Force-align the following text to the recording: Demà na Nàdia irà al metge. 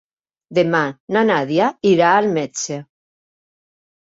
Demà 0.57 0.79
na 1.17 1.23
Nàdia 1.31 1.67
irà 1.91 2.09
al 2.23 2.31
metge. 2.39 2.81